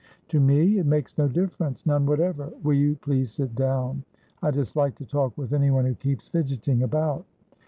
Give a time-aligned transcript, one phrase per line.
[0.29, 0.79] "To me?
[0.79, 2.51] It makes no differencenone whatever.
[2.63, 4.03] Will you please sit down?
[4.41, 7.23] I dislike to talk with anyone who keeps fidgeting about."